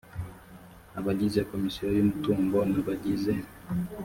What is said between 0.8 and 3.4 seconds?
abagize komisiyo y umutungo n abagize